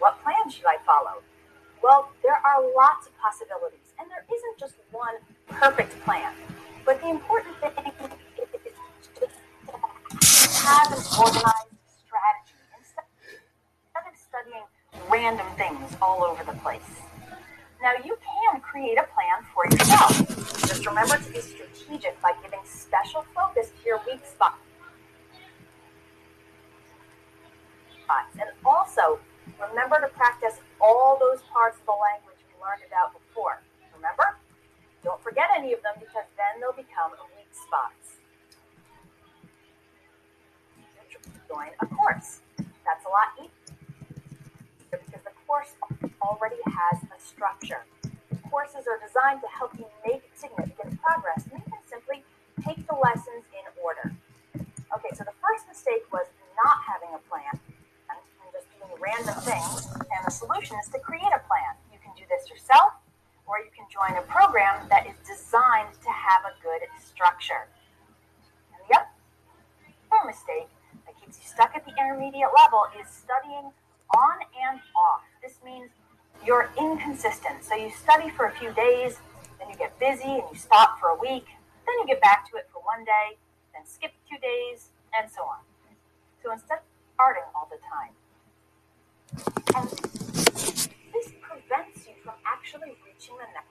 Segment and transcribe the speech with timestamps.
[0.00, 1.22] What plan should I follow?
[1.82, 5.14] Well, there are lots of possibilities, and there isn't just one
[5.46, 6.32] perfect plan.
[6.86, 8.08] But the important thing is
[9.16, 9.28] to
[10.64, 13.04] have an organized strategy instead
[13.94, 14.64] of studying
[15.10, 16.80] random things all over the place.
[17.82, 20.16] Now, you can create a plan for yourself.
[20.66, 24.56] Just remember to be strategic by giving special focus to your weak spots.
[28.32, 29.20] And also,
[29.68, 33.60] remember to practice all those parts of the language we learned about before.
[33.94, 34.40] Remember?
[35.04, 38.20] Don't forget any of them because then they'll become weak spots.
[41.48, 42.40] Join a course.
[42.86, 45.74] That's a lot easier because the course
[46.22, 47.84] already has a structure.
[48.48, 52.22] Courses are designed to help you make significant progress, and you can simply
[52.62, 54.14] take the lessons in order.
[54.94, 57.58] Okay, so the first mistake was not having a plan
[59.20, 61.76] random things, and the solution is to create a plan.
[61.92, 62.92] You can do this yourself,
[63.46, 67.68] or you can join a program that is designed to have a good structure.
[68.72, 68.96] And the
[70.16, 70.68] other mistake
[71.04, 73.72] that keeps you stuck at the intermediate level is studying
[74.16, 75.22] on and off.
[75.42, 75.90] This means
[76.46, 77.64] you're inconsistent.
[77.64, 79.18] So you study for a few days,
[79.58, 81.44] then you get busy and you stop for a week,
[81.84, 83.36] then you get back to it for one day,
[83.74, 85.60] then skip two days, and so on.
[86.42, 88.16] So instead of starting all the time,
[89.70, 93.70] this prevents you from actually reaching the next,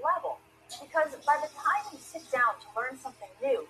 [0.00, 0.38] level.
[0.80, 3.68] Because by the time you sit down to learn something new,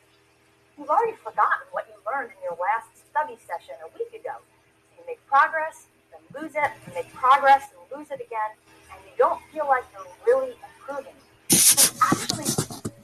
[0.78, 4.38] you've already forgotten what you learned in your last study session a week ago.
[4.38, 8.54] So you make progress, then lose it, you make progress and lose it again,
[8.92, 11.18] and you don't feel like you're really improving.
[11.50, 12.46] It's actually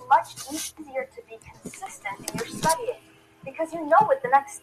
[0.06, 3.02] much easier to be consistent in your studying
[3.44, 4.62] because you know what the next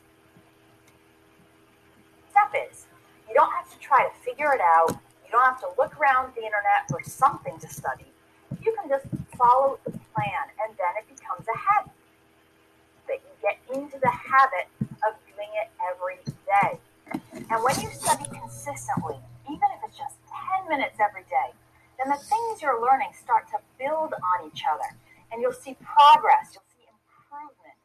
[3.85, 4.89] try to figure it out.
[5.25, 8.09] You don't have to look around the internet for something to study.
[8.61, 9.05] You can just
[9.37, 11.93] follow the plan, and then it becomes a habit.
[13.07, 16.17] That you get into the habit of doing it every
[16.49, 16.81] day.
[17.53, 20.17] And when you study consistently, even if it's just
[20.65, 21.53] 10 minutes every day,
[22.01, 24.97] then the things you're learning start to build on each other.
[25.31, 27.77] And you'll see progress, you'll see improvement.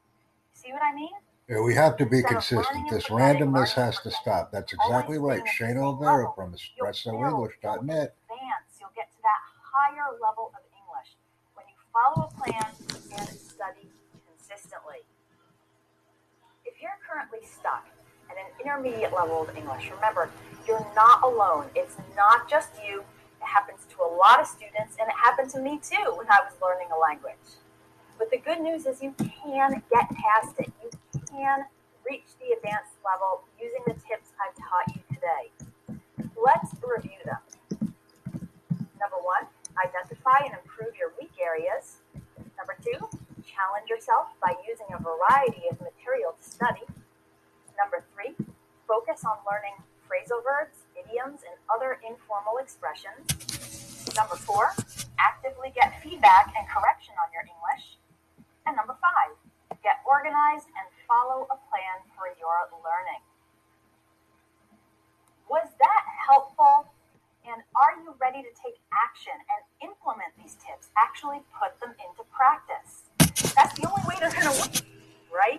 [0.54, 1.12] See what I mean?
[1.50, 2.88] Yeah, we have to be consistent.
[2.90, 4.52] This randomness has to stop.
[4.52, 5.42] That's exactly right.
[5.58, 8.14] Shayna Oliveira from EspressoEnglish.net.
[8.78, 11.10] You'll get to that higher level of English
[11.54, 12.70] when you follow a plan
[13.18, 13.90] and study
[14.30, 15.02] consistently.
[16.64, 17.84] If you're currently stuck
[18.30, 20.30] at an intermediate level of English, remember,
[20.68, 21.66] you're not alone.
[21.74, 23.00] It's not just you.
[23.42, 26.38] It happens to a lot of students, and it happened to me too when I
[26.46, 27.58] was learning a language.
[28.18, 30.70] But the good news is you can get past it.
[31.30, 31.64] Can
[32.02, 35.54] reach the advanced level using the tips I've taught you today.
[36.34, 37.38] Let's review them.
[38.98, 39.46] Number one,
[39.78, 42.02] identify and improve your weak areas.
[42.58, 42.98] Number two,
[43.46, 46.82] challenge yourself by using a variety of material to study.
[47.78, 48.34] Number three,
[48.90, 49.78] focus on learning
[50.10, 53.30] phrasal verbs, idioms, and other informal expressions.
[54.18, 54.74] Number four,
[55.14, 58.02] actively get feedback and correction on your English.
[58.66, 59.38] And number five,
[59.82, 60.68] get organized
[61.10, 63.18] follow a plan for your learning.
[65.50, 66.94] Was that helpful?
[67.42, 70.94] And are you ready to take action and implement these tips?
[70.94, 73.10] Actually put them into practice.
[73.58, 74.86] That's the only way they're going to work,
[75.34, 75.58] right?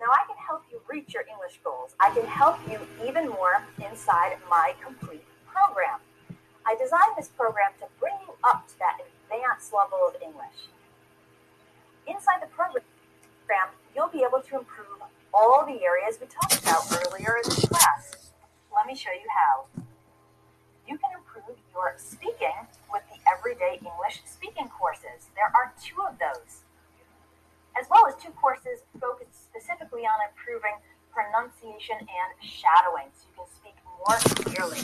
[0.00, 1.94] Now, I can help you reach your English goals.
[2.00, 6.00] I can help you even more inside my complete program.
[6.64, 10.72] I designed this program to bring you up to that advanced level of English
[12.06, 12.84] inside the program,
[13.94, 15.00] you'll be able to improve
[15.32, 18.32] all the areas we talked about earlier in this class.
[18.74, 19.66] Let me show you how.
[20.88, 25.30] You can improve your speaking with the Everyday English Speaking courses.
[25.36, 26.64] There are two of those,
[27.78, 30.76] as well as two courses focused specifically on improving
[31.12, 34.80] pronunciation and shadowing so you can speak more clearly.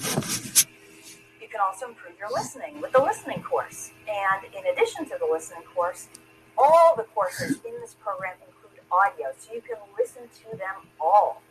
[1.41, 3.91] You can also improve your listening with the listening course.
[4.07, 6.09] And in addition to the listening course,
[6.57, 8.58] all the courses in this program include
[8.91, 11.43] audio, so you can listen to them all.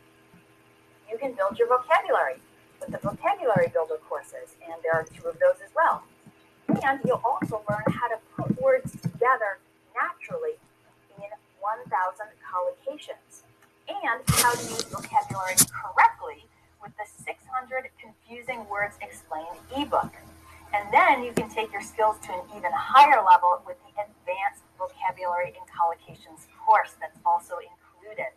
[1.09, 2.41] You can build your vocabulary
[2.79, 6.03] with the vocabulary builder courses, and there are two of those as well.
[6.83, 9.59] And you'll also learn how to put words together
[9.95, 10.59] naturally
[11.17, 11.29] in
[11.59, 13.43] 1,000 collocations,
[13.87, 16.45] and how to use vocabulary correctly
[16.81, 20.11] with the 600 Confusing Words Explained ebook.
[20.73, 24.67] And then you can take your skills to an even higher level with the advanced
[24.77, 28.35] vocabulary and collocations course that's also included.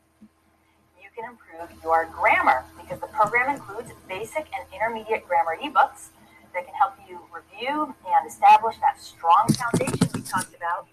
[1.03, 6.15] You can improve your grammar because the program includes basic and intermediate grammar ebooks
[6.55, 10.87] that can help you review and establish that strong foundation we talked about,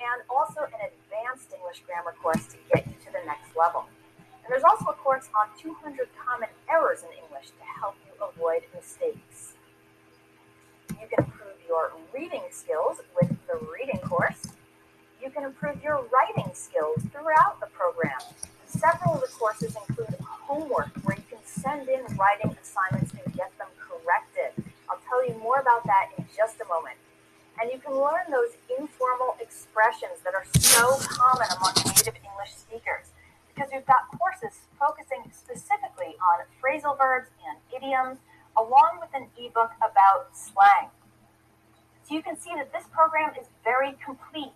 [0.00, 3.88] and also an advanced English grammar course to get you to the next level.
[4.44, 8.68] And there's also a course on 200 common errors in English to help you avoid
[8.76, 9.54] mistakes.
[10.90, 14.52] You can improve your reading skills with the reading course
[15.22, 18.18] you can improve your writing skills throughout the program.
[18.66, 23.56] Several of the courses include homework where you can send in writing assignments and get
[23.58, 24.50] them corrected.
[24.90, 26.98] I'll tell you more about that in just a moment.
[27.60, 33.14] And you can learn those informal expressions that are so common among native English speakers
[33.54, 38.18] because we've got courses focusing specifically on phrasal verbs and idioms,
[38.58, 40.90] along with an ebook about slang.
[42.02, 44.50] So you can see that this program is very complete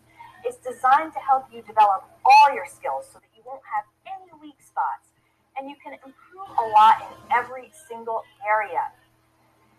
[0.67, 4.59] designed to help you develop all your skills so that you won't have any weak
[4.59, 5.15] spots
[5.55, 8.91] and you can improve a lot in every single area.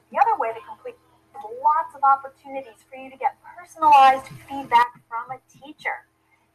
[0.10, 5.04] The other way to complete is lots of opportunities for you to get personalized feedback
[5.06, 6.08] from a teacher.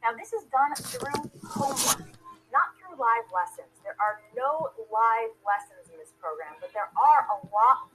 [0.03, 2.11] Now, this is done through homework,
[2.51, 3.71] not through live lessons.
[3.87, 7.87] There are no live lessons in this program, but there are a lot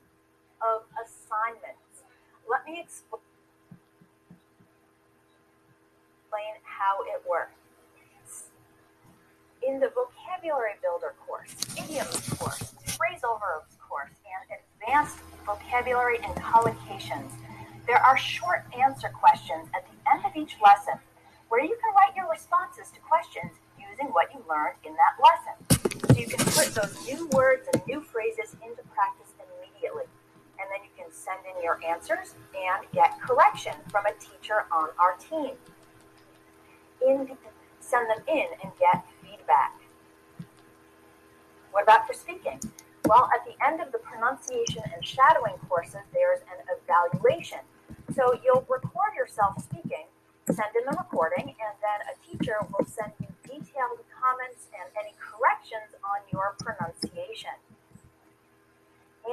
[0.63, 2.07] of assignments.
[2.47, 3.26] Let me explain
[6.37, 7.53] explain how it works.
[9.67, 17.31] In the Vocabulary Builder course, Idioms course, Phrasal Verbs course, and Advanced Vocabulary and Collocations,
[17.87, 20.93] there are short answer questions at the end of each lesson
[21.49, 25.55] where you can write your responses to questions using what you learned in that lesson.
[26.07, 30.05] So you can put those new words and new phrases into practice immediately.
[30.59, 34.89] And then you can send in your answers and get correction from a teacher on
[34.99, 35.55] our team
[37.05, 37.37] in,
[37.79, 39.79] send them in and get feedback.
[41.71, 42.59] What about for speaking?
[43.05, 47.59] Well, at the end of the pronunciation and shadowing courses, there's an evaluation.
[48.15, 50.09] So you'll record yourself speaking,
[50.47, 55.13] send in the recording, and then a teacher will send you detailed comments and any
[55.21, 57.55] corrections on your pronunciation.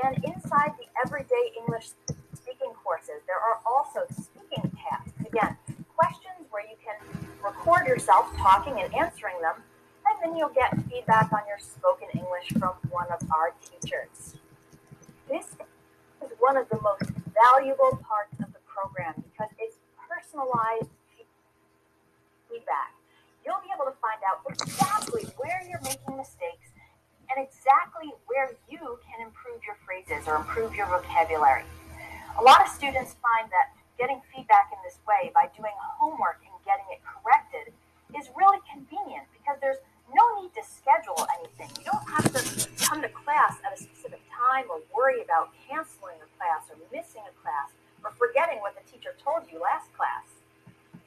[0.05, 1.91] And inside the everyday English
[2.35, 5.19] speaking courses, there are also speaking tasks.
[5.27, 5.57] Again,
[5.97, 6.95] questions where you can
[7.43, 9.59] record yourself talking and answering them,
[10.06, 14.39] and then you'll get feedback on your spoken English from one of our teachers.
[15.29, 15.59] This
[16.23, 20.95] is one of the most valuable parts of the program because it's personalized
[22.47, 22.95] feedback.
[23.43, 26.71] You'll be able to find out exactly where you're making mistakes
[27.35, 31.67] and exactly where you can improve your phrases or improve your vocabulary.
[32.39, 36.55] A lot of students find that getting feedback in this way by doing homework and
[36.67, 37.73] getting it corrected
[38.14, 39.82] is really convenient because there's
[40.12, 41.70] no need to schedule anything.
[41.81, 42.41] You don't have to
[42.85, 47.25] come to class at a specific time or worry about canceling a class or missing
[47.25, 47.73] a class
[48.05, 50.29] or forgetting what the teacher told you last class.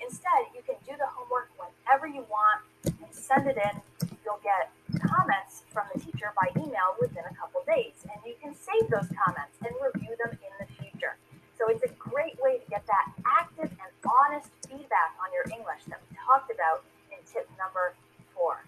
[0.01, 3.75] Instead, you can do the homework whenever you want and send it in.
[4.25, 4.69] You'll get
[5.07, 9.07] comments from the teacher by email within a couple days, and you can save those
[9.13, 11.15] comments and review them in the future.
[11.57, 15.85] So it's a great way to get that active and honest feedback on your English
[15.89, 17.97] that we talked about in tip number
[18.35, 18.61] four.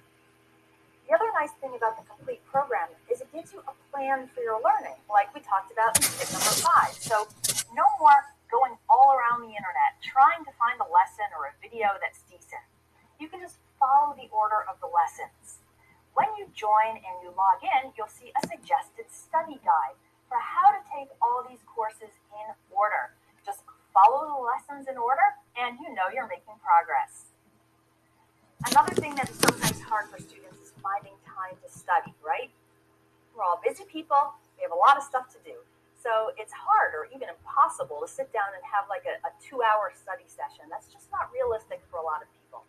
[1.08, 4.40] The other nice thing about the complete program is it gives you a plan for
[4.40, 6.96] your learning, like we talked about in tip number five.
[6.96, 7.28] So
[7.76, 11.92] no more going all around the internet trying to find a lesson or a video
[12.00, 12.64] that's decent.
[13.20, 15.60] You can just follow the order of the lessons.
[16.16, 20.00] When you join and you log in, you'll see a suggested study guide
[20.32, 23.12] for how to take all these courses in order.
[23.44, 27.36] Just follow the lessons in order, and you know you're making progress.
[28.72, 32.52] Another thing that is sometimes hard for students is finding time to study, right?
[33.40, 35.56] We're all busy people, we have a lot of stuff to do.
[35.96, 39.64] So it's hard or even impossible to sit down and have like a, a two
[39.64, 40.68] hour study session.
[40.68, 42.68] That's just not realistic for a lot of people.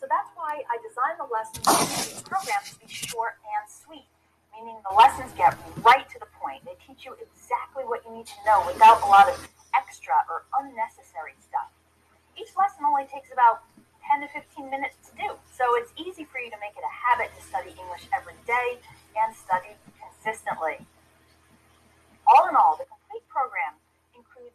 [0.00, 4.08] So that's why I designed the lessons programs to be short and sweet
[4.58, 5.54] meaning the lessons get
[5.86, 6.64] right to the point.
[6.66, 9.38] They teach you exactly what you need to know without a lot of
[9.70, 11.70] extra or unnecessary stuff.
[12.34, 13.62] Each lesson only takes about
[14.02, 16.90] 10 to 15 minutes to do, so it's easy for you to make it a
[16.90, 18.82] habit to study English every day
[19.14, 19.78] and study
[20.18, 20.86] consistently.
[22.26, 23.78] All in all, the complete program
[24.14, 24.54] includes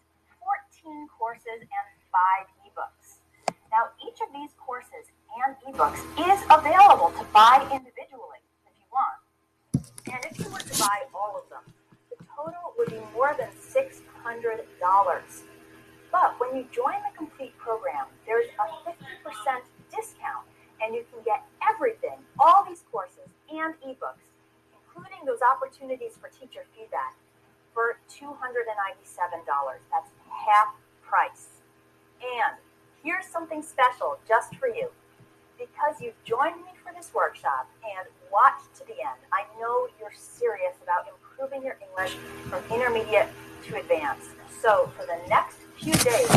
[0.84, 3.24] 14 courses and 5 ebooks.
[3.72, 9.18] Now, each of these courses and ebooks is available to buy individually if you want.
[10.06, 11.66] And if you were to buy all of them,
[12.12, 14.04] the total would be more than $600.
[16.12, 18.94] But when you join the complete program, there's a 50%
[19.90, 20.46] discount,
[20.84, 24.22] and you can get everything, all these courses, and ebooks,
[25.26, 27.16] those opportunities for teacher feedback,
[27.74, 28.64] for $297.
[29.92, 31.62] That's half price.
[32.22, 32.58] And
[33.04, 34.90] here's something special just for you.
[35.58, 40.16] Because you've joined me for this workshop and watched to the end, I know you're
[40.16, 42.18] serious about improving your English
[42.50, 43.30] from intermediate
[43.68, 44.32] to advanced.
[44.62, 46.30] So for the next few days,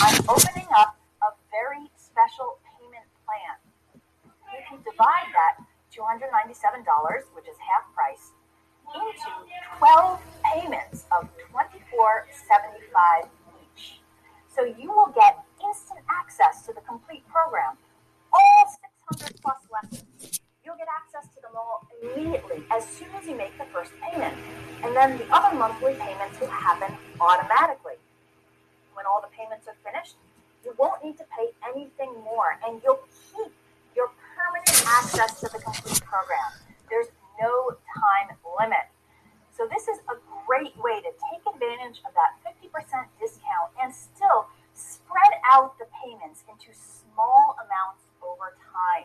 [0.00, 3.56] I'm opening up a very special payment plan.
[4.52, 5.64] You can divide that
[6.00, 8.32] $297, which is half price,
[8.88, 9.28] into
[9.78, 13.28] 12 payments of $24.75
[13.76, 14.00] each.
[14.48, 17.76] So you will get instant access to the complete program,
[18.32, 18.64] all
[19.12, 20.40] 600 plus lessons.
[20.64, 24.34] You'll get access to them all immediately as soon as you make the first payment.
[24.82, 28.00] And then the other monthly payments will happen automatically.
[28.94, 30.16] When all the payments are finished,
[30.64, 33.00] you won't need to pay anything more and you'll
[33.36, 33.52] keep
[34.86, 36.50] access to the complete program.
[36.88, 37.08] There's
[37.40, 38.88] no time limit.
[39.56, 42.72] So this is a great way to take advantage of that 50%
[43.20, 49.04] discount and still spread out the payments into small amounts over time.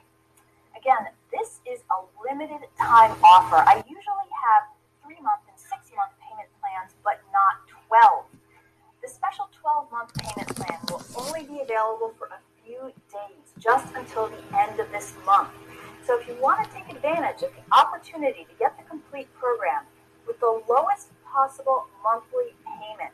[0.75, 3.63] Again, this is a limited time offer.
[3.63, 4.72] I usually have
[5.03, 8.25] three month and six month payment plans, but not 12.
[9.01, 13.94] The special 12 month payment plan will only be available for a few days, just
[13.96, 15.50] until the end of this month.
[16.05, 17.65] So if you want to take advantage of the
[18.15, 19.84] opportunity to get the complete program
[20.27, 23.13] with the lowest possible monthly payment,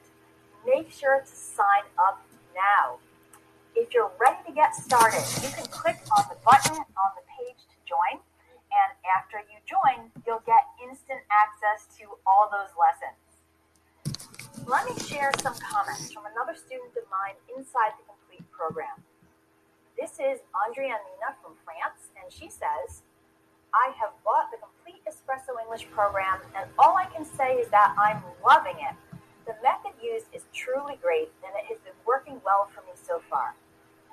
[0.66, 2.22] make sure to sign up
[2.56, 2.98] now.
[3.76, 7.58] If you're ready to get started, you can click on the button on the page
[7.66, 8.22] to join.
[8.72, 13.18] And after you join, you'll get instant access to all those lessons.
[14.68, 19.02] Let me share some comments from another student of mine inside the complete program.
[20.00, 23.04] This is Andrianina from France, and she says,
[23.74, 24.81] I have bought the complete
[25.12, 28.96] Espresso English program, and all I can say is that I'm loving it.
[29.44, 33.20] The method used is truly great, and it has been working well for me so
[33.30, 33.54] far.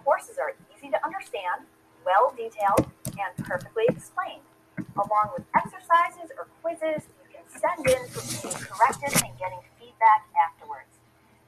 [0.03, 1.71] Courses are easy to understand,
[2.03, 4.43] well detailed, and perfectly explained.
[4.99, 10.27] Along with exercises or quizzes, you can send in for being corrected and getting feedback
[10.35, 10.99] afterwards.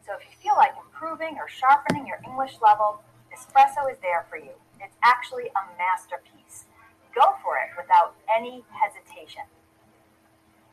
[0.06, 3.02] So if you feel like improving or sharpening your English level,
[3.34, 4.54] Espresso is there for you.
[4.78, 6.69] It's actually a masterpiece.
[7.14, 9.42] Go for it without any hesitation.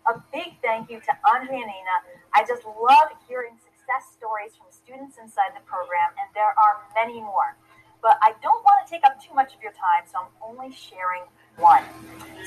[0.08, 1.96] A big thank you to Andrianina.
[2.34, 7.20] I just love hearing success stories from students inside the program, and there are many
[7.20, 7.58] more.
[8.02, 10.72] But I don't want to take up too much of your time, so I'm only
[10.72, 11.26] sharing
[11.58, 11.84] one.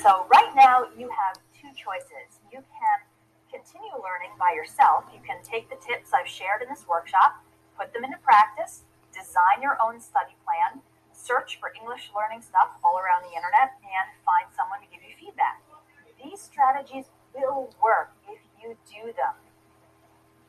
[0.00, 2.40] So right now, you have two choices.
[2.48, 2.98] You can
[3.50, 5.04] continue learning by yourself.
[5.12, 7.42] You can take the tips I've shared in this workshop,
[7.76, 10.80] put them into practice, design your own study plan,
[11.30, 15.14] search for English learning stuff all around the internet, and find someone to give you
[15.14, 15.62] feedback.
[16.18, 19.38] These strategies will work if you do them.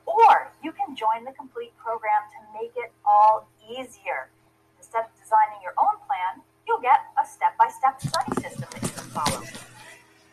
[0.10, 4.34] Or you can join the complete program to make it all easier.
[4.82, 8.82] Instead of designing your own plan, you'll get a step by step study system that
[8.82, 9.46] you can follow.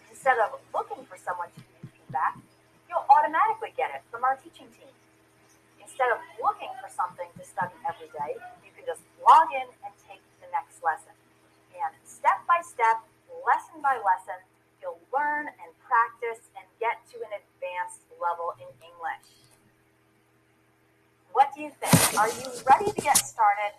[0.08, 2.40] Instead of looking for someone to give you feedback,
[2.88, 4.88] you'll automatically get it from our teaching team
[5.98, 9.90] instead of looking for something to study every day, you can just log in and
[10.06, 11.10] take the next lesson.
[11.74, 13.02] And step by step,
[13.42, 14.38] lesson by lesson,
[14.78, 19.26] you'll learn and practice and get to an advanced level in English.
[21.34, 21.98] What do you think?
[22.14, 23.74] Are you ready to get started?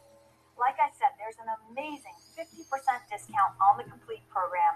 [0.59, 2.67] Like I said, there's an amazing 50%
[3.07, 4.75] discount on the complete program,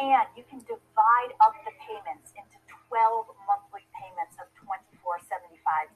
[0.00, 2.56] and you can divide up the payments into
[2.88, 5.28] 12 monthly payments of $24.75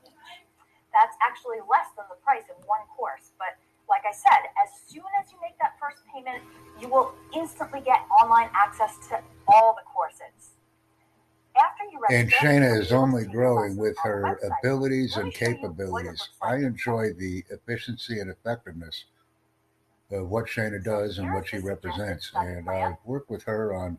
[0.05, 0.45] each
[0.93, 3.33] that's actually less than the price of one course.
[3.41, 3.57] But
[3.89, 6.45] like I said, as soon as you make that first payment,
[6.79, 10.55] you will instantly get online access to all the courses.
[11.53, 16.31] After you and Shayna is only growing with her abilities and capabilities.
[16.41, 19.05] I enjoy the efficiency and effectiveness
[20.13, 22.31] of what Shayna does and what she represents.
[22.35, 23.99] And I work with her on and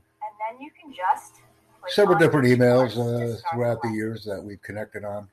[0.58, 1.42] then you can just
[1.88, 5.28] several different emails uh, throughout the years that we've connected on.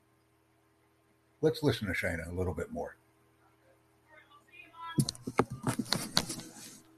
[1.41, 2.95] Let's listen to Shayna a little bit more.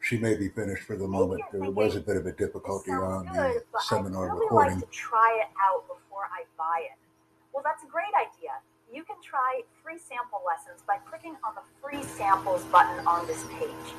[0.02, 1.42] She may be finished for the moment.
[1.52, 4.76] There was a bit of a difficulty on the seminar recording.
[4.76, 6.98] Like to try it out before I buy it.
[7.54, 8.43] Well, that's a great idea.
[9.34, 13.90] Try free sample lessons by clicking on the free samples button on this page.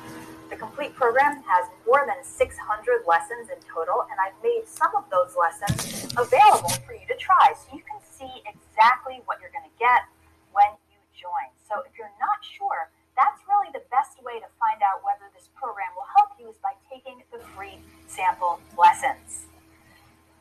[0.47, 2.55] The complete program has more than 600
[3.03, 7.51] lessons in total, and I've made some of those lessons available for you to try
[7.51, 10.07] so you can see exactly what you're going to get
[10.55, 11.51] when you join.
[11.67, 12.87] So if you're not sure,
[13.19, 16.55] that's really the best way to find out whether this program will help you is
[16.63, 19.51] by taking the free sample lessons.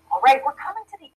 [0.06, 0.86] All right, we're coming